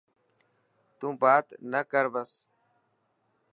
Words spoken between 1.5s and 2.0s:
نه